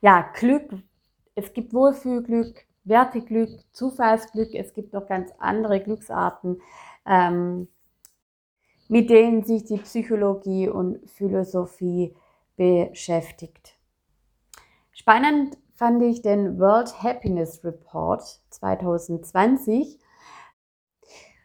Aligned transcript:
ja, 0.00 0.30
Glück, 0.34 0.72
es 1.34 1.52
gibt 1.52 1.74
Wohlfühlglück, 1.74 2.66
Werteglück, 2.84 3.50
Zufallsglück, 3.72 4.54
es 4.54 4.72
gibt 4.72 4.92
noch 4.92 5.06
ganz 5.06 5.30
andere 5.38 5.80
Glücksarten, 5.80 6.60
ähm, 7.06 7.68
mit 8.88 9.10
denen 9.10 9.44
sich 9.44 9.64
die 9.64 9.78
Psychologie 9.78 10.68
und 10.68 11.08
Philosophie 11.10 12.16
beschäftigt. 12.56 13.78
Spannend 14.92 15.56
fand 15.74 16.02
ich 16.02 16.20
den 16.20 16.58
World 16.58 17.02
Happiness 17.02 17.64
Report 17.64 18.22
2020. 18.50 19.98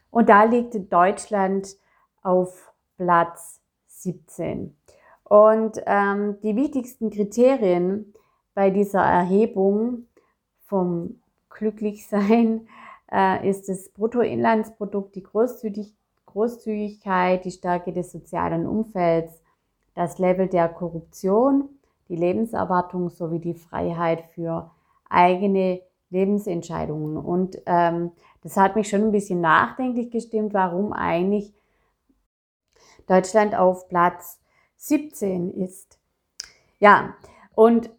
Und 0.10 0.30
da 0.30 0.44
liegt 0.44 0.92
Deutschland 0.92 1.78
auf 2.22 2.74
Platz 2.98 3.62
17. 3.88 4.76
Und 5.24 5.82
ähm, 5.86 6.38
die 6.42 6.56
wichtigsten 6.56 7.12
Kriterien 7.12 8.14
bei 8.56 8.72
dieser 8.72 9.04
Erhebung 9.04 10.07
vom 10.66 11.21
Glücklichsein 11.50 12.68
äh, 13.12 13.48
ist 13.48 13.70
das 13.70 13.89
Bruttoinlandsprodukt, 13.89 15.16
die 15.16 15.24
Großzügig 15.24 15.93
Großzügigkeit, 16.25 17.46
die 17.46 17.52
Stärke 17.52 17.93
des 17.93 18.12
sozialen 18.12 18.68
Umfelds, 18.68 19.42
das 19.93 20.20
Level 20.20 20.48
der 20.48 20.68
Korruption, 20.68 21.70
die 22.10 22.18
Lebenserwartung 22.18 23.10
sowie 23.10 23.39
die 23.39 23.54
Freiheit 23.54 24.21
für 24.34 24.70
eigene 25.10 25.82
Lebensentscheidungen. 26.10 27.15
Und 27.15 27.62
ähm, 27.65 28.12
das 28.42 28.57
hat 28.57 28.76
mich 28.76 28.90
schon 28.90 29.04
ein 29.04 29.12
bisschen 29.14 29.40
nachdenklich 29.40 30.12
gestimmt, 30.12 30.54
warum 30.54 30.92
eigentlich 30.92 31.54
Deutschland 33.08 33.56
auf 33.56 33.88
Platz 33.88 34.42
17 34.76 35.52
ist. 35.52 35.98
Ja, 36.80 37.16
und 37.56 37.90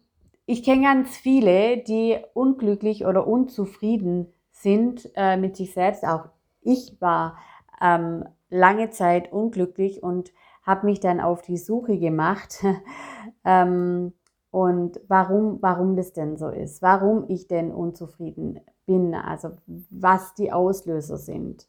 ich 0.47 0.63
kenne 0.63 0.83
ganz 0.83 1.09
viele, 1.09 1.77
die 1.77 2.17
unglücklich 2.33 3.05
oder 3.05 3.27
unzufrieden 3.27 4.33
sind 4.49 5.11
äh, 5.15 5.35
mit 5.35 5.57
sich 5.57 5.73
selbst. 5.73 6.05
Auch 6.05 6.29
ich 6.61 6.99
war 7.01 7.37
ähm, 7.81 8.23
lange 8.49 8.89
Zeit 8.89 9.31
unglücklich 9.31 10.01
und 10.01 10.31
habe 10.63 10.85
mich 10.85 11.01
dann 11.01 11.19
auf 11.19 11.41
die 11.41 11.57
Suche 11.57 11.99
gemacht 11.99 12.63
ähm, 13.45 14.13
und 14.49 15.01
warum, 15.09 15.61
warum 15.61 15.97
das 15.97 16.13
denn 16.13 16.37
so 16.37 16.47
ist, 16.47 16.81
warum 16.81 17.25
ich 17.27 17.47
denn 17.47 17.73
unzufrieden 17.73 18.61
bin, 18.85 19.13
also 19.15 19.51
was 19.65 20.33
die 20.33 20.53
Auslöser 20.53 21.17
sind. 21.17 21.67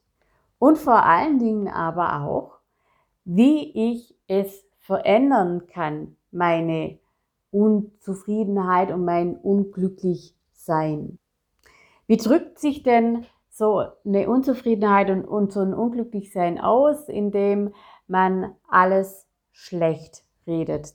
Und 0.60 0.78
vor 0.78 1.04
allen 1.04 1.40
Dingen 1.40 1.66
aber 1.66 2.22
auch, 2.22 2.60
wie 3.24 3.92
ich 3.92 4.16
es 4.28 4.64
verändern 4.78 5.66
kann, 5.66 6.16
meine 6.30 7.00
Unzufriedenheit 7.50 8.92
und 8.92 9.04
mein 9.04 9.36
Unglücklichsein. 9.36 11.18
Wie 12.06 12.16
drückt 12.16 12.58
sich 12.58 12.82
denn 12.82 13.26
so 13.50 13.82
eine 14.04 14.28
Unzufriedenheit 14.28 15.10
und, 15.10 15.24
und 15.24 15.52
so 15.52 15.60
ein 15.60 15.74
Unglücklichsein 15.74 16.60
aus, 16.60 17.08
indem 17.08 17.74
man 18.06 18.54
alles 18.68 19.26
schlecht 19.52 20.24
redet? 20.46 20.94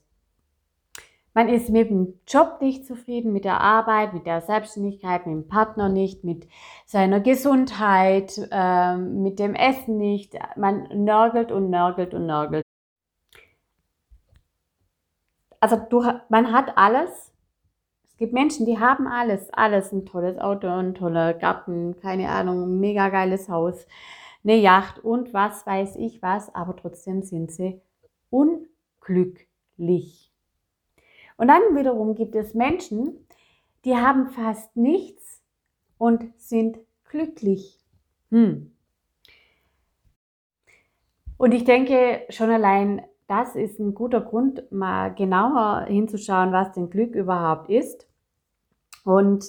Man 1.36 1.50
ist 1.50 1.70
mit 1.70 1.90
dem 1.90 2.20
Job 2.28 2.59
nicht 2.62 2.86
zufrieden, 2.86 3.34
mit 3.34 3.44
der 3.44 3.59
Arbeit, 3.59 4.14
mit 4.14 4.28
der 4.28 4.42
Selbstständigkeit, 4.42 5.26
mit 5.26 5.36
dem 5.36 5.48
Partner 5.48 5.90
nicht, 5.90 6.24
mit 6.24 6.48
seiner 6.86 7.20
Gesundheit, 7.20 8.40
äh, 8.52 8.98
mit 8.98 9.40
dem 9.40 9.56
Essen 9.56 9.98
nicht. 9.98 10.38
Man 10.56 10.88
nörgelt 10.94 11.52
und 11.52 11.72
nörgelt 11.72 12.14
und 12.14 12.28
nörgelt 12.28 12.62
also 15.64 15.78
du, 15.78 16.03
man 16.28 16.52
hat 16.52 16.78
alles. 16.78 17.31
Es 18.06 18.17
gibt 18.17 18.33
Menschen, 18.33 18.66
die 18.66 18.80
haben 18.80 19.08
alles, 19.08 19.50
alles, 19.53 19.94
ein 19.94 20.06
tolles 20.06 20.38
Auto, 20.38 20.67
ein 20.67 20.94
toller 20.94 21.33
Garten, 21.33 21.95
keine 22.02 22.28
Ahnung, 22.28 22.64
ein 22.64 22.80
mega 22.81 23.08
geiles 23.08 23.47
Haus, 23.47 23.88
eine 24.44 24.58
Yacht 24.58 25.00
und 25.00 25.34
was 25.34 25.66
weiß 25.66 25.96
ich 25.96 26.22
was, 26.22 26.53
aber 26.53 26.75
trotzdem 26.75 27.24
sind 27.24 27.50
sie 27.50 27.79
unglücklich. 28.29 29.53
Und 31.38 31.47
dann 31.47 31.62
wiederum 31.78 32.13
gibt 32.13 32.35
es 32.35 32.53
Menschen, 32.53 33.25
die 33.85 33.95
haben 33.95 34.31
fast 34.31 34.75
nichts 34.75 35.41
und 35.97 36.25
sind 36.35 36.78
glücklich. 37.06 37.80
Hm. 38.31 38.75
Und 41.38 41.53
ich 41.53 41.63
denke 41.63 42.25
schon 42.28 42.50
allein 42.50 43.01
das 43.33 43.55
ist 43.55 43.79
ein 43.79 43.95
guter 43.95 44.21
Grund, 44.21 44.71
mal 44.71 45.11
genauer 45.16 45.85
hinzuschauen, 45.88 46.51
was 46.51 46.71
denn 46.73 46.91
Glück 46.91 47.16
überhaupt 47.16 47.67
ist. 47.67 48.07
Und 49.05 49.45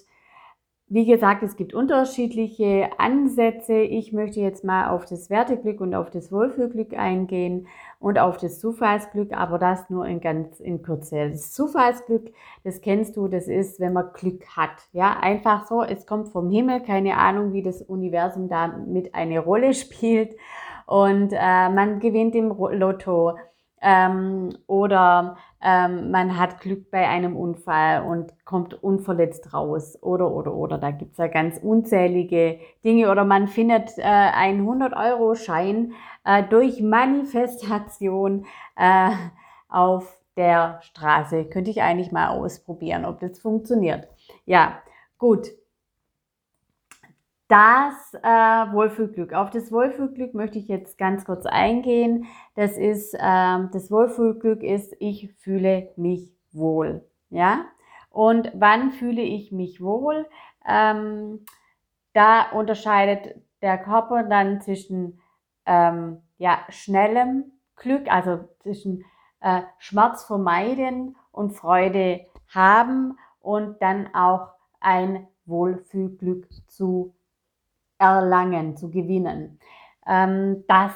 wie 0.86 1.04
gesagt, 1.04 1.42
es 1.42 1.56
gibt 1.56 1.74
unterschiedliche 1.74 2.88
Ansätze. 2.98 3.74
Ich 3.74 4.12
möchte 4.14 4.40
jetzt 4.40 4.64
mal 4.64 4.88
auf 4.88 5.04
das 5.04 5.28
Werteglück 5.28 5.82
und 5.82 5.94
auf 5.94 6.08
das 6.08 6.32
Wohlfühlglück 6.32 6.94
eingehen 6.94 7.66
und 7.98 8.18
auf 8.18 8.38
das 8.38 8.58
Zufallsglück, 8.58 9.36
aber 9.36 9.58
das 9.58 9.90
nur 9.90 10.06
in 10.06 10.20
ganz 10.20 10.60
in 10.60 10.82
Kürze. 10.82 11.28
Das 11.28 11.52
Zufallsglück, 11.52 12.32
das 12.64 12.80
kennst 12.80 13.18
du, 13.18 13.28
das 13.28 13.48
ist, 13.48 13.80
wenn 13.80 13.92
man 13.92 14.12
Glück 14.14 14.46
hat. 14.56 14.88
Ja, 14.92 15.18
einfach 15.20 15.66
so, 15.66 15.82
es 15.82 16.06
kommt 16.06 16.28
vom 16.30 16.50
Himmel, 16.50 16.80
keine 16.80 17.18
Ahnung, 17.18 17.52
wie 17.52 17.62
das 17.62 17.82
Universum 17.82 18.48
da 18.48 18.68
mit 18.68 19.14
eine 19.14 19.40
Rolle 19.40 19.74
spielt 19.74 20.36
und 20.86 21.32
äh, 21.32 21.68
man 21.68 22.00
gewinnt 22.00 22.34
im 22.34 22.48
Lotto 22.48 23.34
ähm, 23.84 24.56
oder 24.66 25.36
ähm, 25.62 26.10
man 26.10 26.38
hat 26.38 26.60
Glück 26.60 26.90
bei 26.90 27.06
einem 27.06 27.36
Unfall 27.36 28.02
und 28.02 28.32
kommt 28.46 28.82
unverletzt 28.82 29.52
raus 29.52 29.98
oder 30.02 30.30
oder 30.30 30.54
oder. 30.54 30.78
Da 30.78 30.90
gibt's 30.90 31.18
ja 31.18 31.26
ganz 31.26 31.58
unzählige 31.58 32.58
Dinge 32.82 33.10
oder 33.10 33.24
man 33.24 33.46
findet 33.46 33.98
äh, 33.98 34.02
einen 34.02 34.66
100-Euro-Schein 34.66 35.92
äh, 36.24 36.42
durch 36.44 36.80
Manifestation 36.80 38.46
äh, 38.76 39.10
auf 39.68 40.18
der 40.36 40.80
Straße. 40.82 41.44
Könnte 41.44 41.70
ich 41.70 41.82
eigentlich 41.82 42.10
mal 42.10 42.28
ausprobieren, 42.28 43.04
ob 43.04 43.20
das 43.20 43.38
funktioniert. 43.38 44.08
Ja, 44.46 44.78
gut 45.18 45.48
das 47.54 48.15
äh, 48.15 48.72
Wohlfühlglück. 48.72 49.32
Auf 49.32 49.50
das 49.50 49.70
Wohlfühlglück 49.70 50.34
möchte 50.34 50.59
ich 50.59 50.66
jetzt 50.66 50.98
ganz 50.98 51.25
kurz 51.25 51.47
eingehen. 51.47 52.26
Das 52.56 52.76
ist, 52.76 53.16
ähm, 53.16 53.70
das 53.72 53.92
Wohlfühlglück 53.92 54.65
ist, 54.65 54.97
ich 54.98 55.32
fühle 55.38 55.93
mich 55.94 56.32
wohl. 56.50 57.09
Ja? 57.31 57.64
Und 58.10 58.50
wann 58.54 58.91
fühle 58.91 59.22
ich 59.22 59.53
mich 59.53 59.81
wohl? 59.81 60.26
Ähm, 60.66 61.44
da 62.12 62.50
unterscheidet 62.50 63.37
der 63.62 63.78
Körper 63.78 64.25
dann 64.25 64.60
zwischen 64.60 65.20
ähm, 65.64 66.22
ja, 66.38 66.59
schnellem 66.70 67.53
Glück, 67.76 68.12
also 68.12 68.48
zwischen 68.64 69.04
äh, 69.41 69.62
Schmerz 69.78 70.25
vermeiden 70.25 71.16
und 71.31 71.53
Freude 71.53 72.26
haben 72.53 73.16
und 73.38 73.81
dann 73.81 74.12
auch 74.12 74.48
ein 74.81 75.28
Wohlfühlglück 75.47 76.48
zu 76.66 77.14
erlangen, 77.99 78.77
zu 78.77 78.91
gewinnen. 78.91 79.59
Ähm, 80.06 80.65
das 80.69 80.93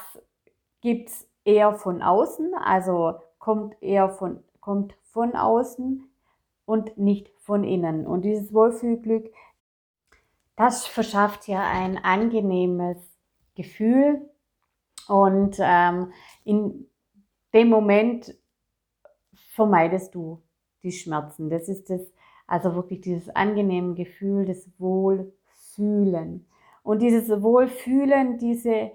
gibt's 0.80 1.28
eher 1.44 1.74
von 1.74 2.02
außen, 2.02 2.54
also 2.54 3.14
kommt 3.38 3.80
eher 3.82 4.10
von, 4.10 4.42
kommt 4.60 4.94
von 5.12 5.34
außen 5.34 6.08
und 6.66 6.98
nicht 6.98 7.30
von 7.38 7.64
innen. 7.64 8.06
Und 8.06 8.22
dieses 8.22 8.52
Wohlfühlglück, 8.52 9.32
das 10.56 10.86
verschafft 10.86 11.48
ja 11.48 11.62
ein 11.62 11.96
angenehmes 12.02 12.98
Gefühl 13.54 14.28
und 15.08 15.56
ähm, 15.60 16.12
in 16.44 16.86
dem 17.54 17.68
Moment 17.68 18.36
vermeidest 19.54 20.14
du 20.14 20.42
die 20.82 20.92
Schmerzen. 20.92 21.48
Das 21.48 21.68
ist 21.68 21.90
das, 21.90 22.02
also 22.46 22.74
wirklich 22.74 23.00
dieses 23.00 23.28
angenehme 23.30 23.94
Gefühl, 23.94 24.44
das 24.44 24.68
Wohlfühlen. 24.78 26.46
Und 26.88 27.02
dieses 27.02 27.28
Wohlfühlen, 27.42 28.38
diese 28.38 28.92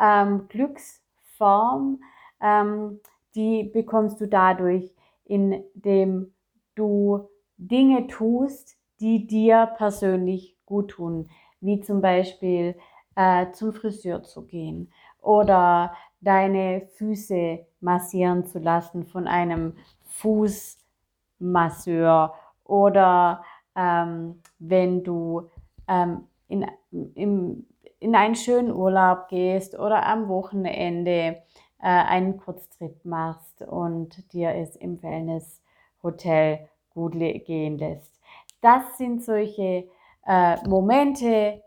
ähm, 0.00 0.48
Glücksform, 0.48 2.00
ähm, 2.40 2.98
die 3.36 3.70
bekommst 3.72 4.20
du 4.20 4.26
dadurch, 4.26 4.92
indem 5.26 6.34
du 6.74 7.28
Dinge 7.56 8.08
tust, 8.08 8.76
die 8.98 9.28
dir 9.28 9.70
persönlich 9.76 10.56
gut 10.66 10.90
tun, 10.90 11.30
wie 11.60 11.80
zum 11.82 12.00
Beispiel 12.00 12.74
äh, 13.14 13.52
zum 13.52 13.72
Friseur 13.72 14.24
zu 14.24 14.44
gehen 14.44 14.92
oder 15.22 15.94
deine 16.20 16.88
Füße 16.96 17.64
massieren 17.78 18.44
zu 18.44 18.58
lassen 18.58 19.04
von 19.04 19.28
einem 19.28 19.74
Fußmasseur 20.02 22.34
oder 22.64 23.44
ähm, 23.76 24.42
wenn 24.58 25.04
du 25.04 25.48
ähm, 25.86 26.26
in, 26.48 26.66
im, 27.14 27.66
in 27.98 28.14
einen 28.14 28.34
schönen 28.34 28.72
Urlaub 28.72 29.28
gehst 29.28 29.78
oder 29.78 30.06
am 30.06 30.28
Wochenende 30.28 31.42
äh, 31.78 31.88
einen 31.88 32.38
Kurztrip 32.38 33.04
machst 33.04 33.62
und 33.62 34.32
dir 34.32 34.54
es 34.54 34.76
im 34.76 35.02
Wellnesshotel 35.02 36.68
gut 36.90 37.12
gehen 37.12 37.78
lässt. 37.78 38.20
Das 38.60 38.98
sind 38.98 39.22
solche 39.22 39.88
äh, 40.26 40.68
Momente, 40.68 41.62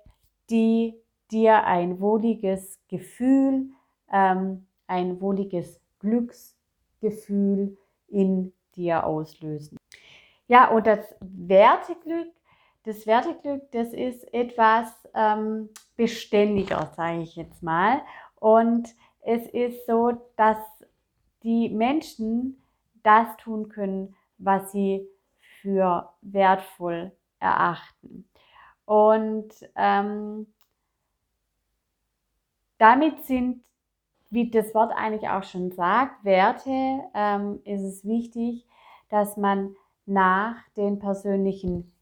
die 0.49 0.95
dir 1.31 1.63
ein 1.65 1.99
wohliges 1.99 2.79
Gefühl, 2.87 3.69
ähm, 4.11 4.65
ein 4.87 5.21
wohliges 5.21 5.79
Glücksgefühl 5.99 7.77
in 8.07 8.53
dir 8.75 9.05
auslösen. 9.05 9.77
Ja, 10.47 10.69
und 10.71 10.87
das 10.87 11.15
Werteglück, 11.21 12.31
das 12.89 13.06
Werteglück, 13.06 13.71
das 13.71 13.94
ist 13.94 14.33
etwas 14.33 14.91
ähm, 15.13 15.69
beständiger, 15.95 16.91
sage 16.95 17.21
ich 17.21 17.36
jetzt 17.36 17.62
mal. 17.62 18.01
Und 18.36 18.89
es 19.21 19.45
ist 19.47 19.86
so, 19.86 20.13
dass 20.36 20.57
die 21.44 21.69
Menschen 21.69 22.63
das 23.03 23.38
tun 23.38 23.69
können, 23.69 24.15
was 24.39 24.71
sie 24.71 25.07
für 25.62 26.09
wertvoll 26.21 27.12
erachten. 27.39 28.27
Und 28.86 29.53
ähm, 29.75 30.47
damit 32.80 33.24
sind, 33.25 33.63
wie 34.31 34.50
das 34.50 34.74
Wort 34.74 34.94
eigentlich 34.95 35.30
auch 35.30 35.44
schon 35.44 35.71
sagt, 35.71 36.25
Werte, 36.25 37.01
ähm, 37.13 37.62
ist 37.65 37.83
es 37.83 38.03
wichtig, 38.03 38.65
dass 39.09 39.38
man 39.38 39.75
nach 40.07 40.56
den 40.75 40.97
persönlichen 40.97 41.94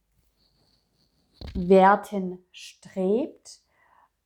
Werten 1.55 2.43
strebt, 2.51 3.61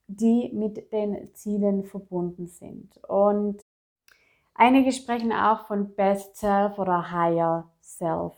die 0.07 0.51
mit 0.53 0.91
den 0.91 1.33
Zielen 1.33 1.83
verbunden 1.85 2.47
sind. 2.47 2.97
Und 3.07 3.63
einige 4.53 4.91
sprechen 4.91 5.31
auch 5.31 5.67
von 5.67 5.95
Best 5.95 6.35
Self 6.37 6.77
oder 6.77 7.11
Higher 7.11 7.69
Self. 7.81 8.35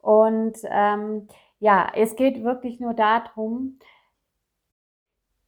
Und 0.00 0.58
ähm, 0.64 1.28
ja, 1.60 1.90
es 1.94 2.16
geht 2.16 2.42
wirklich 2.42 2.80
nur 2.80 2.94
darum, 2.94 3.78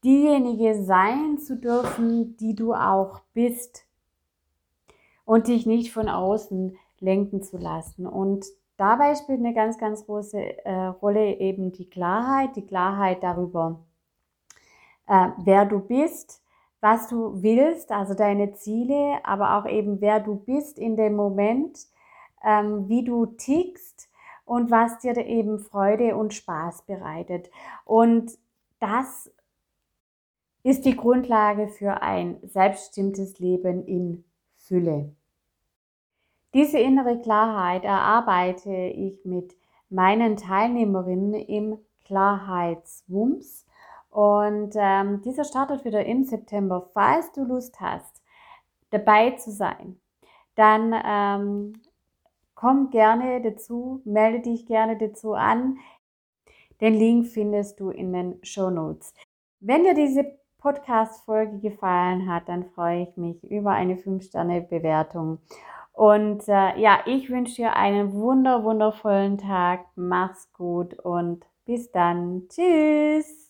diejenige 0.05 0.83
sein 0.83 1.39
zu 1.39 1.57
dürfen, 1.57 2.37
die 2.37 2.55
du 2.55 2.75
auch 2.75 3.21
bist 3.35 3.87
und 5.25 5.49
dich 5.49 5.67
nicht 5.67 5.93
von 5.93 6.09
außen 6.09 6.79
lenken 7.01 7.43
zu 7.43 7.59
lassen. 7.59 8.07
Und 8.07 8.47
dabei 8.77 9.15
spielt 9.15 9.41
eine 9.41 9.55
ganz, 9.55 9.79
ganz 9.79 10.05
große 10.07 10.65
äh, 10.65 10.87
Rolle 10.87 11.39
eben 11.39 11.73
die 11.73 11.89
Klarheit, 11.89 12.57
die 12.57 12.67
Klarheit 12.67 13.23
darüber, 13.23 13.85
äh, 15.07 15.29
wer 15.39 15.65
du 15.65 15.81
bist, 15.81 16.43
was 16.81 17.09
du 17.09 17.43
willst, 17.43 17.91
also 17.91 18.15
deine 18.15 18.53
Ziele, 18.53 19.19
aber 19.25 19.59
auch 19.59 19.67
eben 19.67 20.01
wer 20.01 20.21
du 20.21 20.37
bist 20.37 20.79
in 20.79 20.97
dem 20.97 21.15
Moment, 21.15 21.87
ähm, 22.45 22.89
wie 22.89 23.05
du 23.05 23.27
tickst 23.27 24.09
und 24.45 24.71
was 24.71 24.99
dir 24.99 25.17
eben 25.17 25.59
Freude 25.59 26.17
und 26.17 26.35
Spaß 26.35 26.83
bereitet. 26.83 27.51
Und 27.85 28.39
das 28.79 29.31
ist 30.63 30.85
die 30.85 30.97
Grundlage 30.97 31.69
für 31.69 32.03
ein 32.03 32.39
selbstbestimmtes 32.43 33.39
Leben 33.39 33.85
in 33.87 34.25
Fülle. 34.57 35.15
Diese 36.57 36.79
innere 36.79 37.21
Klarheit 37.21 37.85
erarbeite 37.85 38.73
ich 38.73 39.27
mit 39.27 39.55
meinen 39.91 40.39
Teilnehmerinnen 40.39 41.35
im 41.35 41.77
Klarheitswumms. 42.07 43.67
Und 44.09 44.73
ähm, 44.75 45.21
dieser 45.21 45.45
startet 45.45 45.85
wieder 45.85 46.07
im 46.07 46.25
September. 46.25 46.89
Falls 46.95 47.31
du 47.33 47.45
Lust 47.45 47.79
hast, 47.79 48.23
dabei 48.89 49.33
zu 49.33 49.51
sein, 49.51 50.01
dann 50.55 50.95
ähm, 51.05 51.75
komm 52.55 52.89
gerne 52.89 53.43
dazu, 53.43 54.01
melde 54.07 54.41
dich 54.41 54.65
gerne 54.65 54.97
dazu 54.97 55.35
an. 55.35 55.77
Den 56.81 56.95
Link 56.95 57.27
findest 57.27 57.81
du 57.81 57.91
in 57.91 58.15
den 58.15 58.39
Show 58.43 58.71
Notes. 58.71 59.13
Wenn 59.61 59.85
dir 59.85 59.93
diese 59.93 60.25
Podcast-Folge 60.57 61.59
gefallen 61.59 62.33
hat, 62.33 62.49
dann 62.49 62.65
freue 62.65 63.03
ich 63.03 63.17
mich 63.19 63.45
über 63.45 63.73
eine 63.73 63.97
5-Sterne-Bewertung. 63.97 65.41
Und 65.97 66.47
äh, 66.47 66.79
ja, 66.79 67.01
ich 67.07 67.31
wünsche 67.31 67.57
dir 67.57 67.75
einen 67.75 68.13
wunder, 68.13 68.63
wundervollen 68.65 69.39
Tag. 69.39 69.87
Mach's 69.97 70.53
gut 70.53 70.95
und 71.01 71.45
bis 71.65 71.91
dann. 71.91 72.49
Tschüss. 72.49 73.46